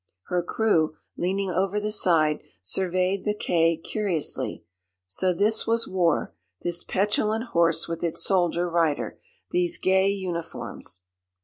Her 0.29 0.41
crew, 0.41 0.95
leaning 1.15 1.51
over 1.51 1.79
the 1.79 1.91
side, 1.91 2.41
surveyed 2.63 3.23
the 3.23 3.35
quay 3.37 3.77
curiously. 3.77 4.63
So 5.05 5.31
this 5.31 5.67
was 5.67 5.87
war 5.87 6.33
this 6.63 6.83
petulant 6.83 7.49
horse 7.49 7.87
with 7.87 8.03
its 8.03 8.23
soldier 8.23 8.67
rider, 8.67 9.19
these 9.51 9.77
gay 9.77 10.07
uniforms! 10.09 11.01